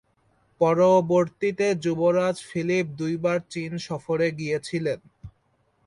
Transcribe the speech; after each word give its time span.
পরবর্তীতে 0.61 1.67
যুবরাজ 1.83 2.35
ফিলিপ 2.49 2.85
দুইবার 2.99 3.37
চীন 3.49 3.71
সফরে 3.87 4.27
গিয়েছিলেন। 4.39 4.99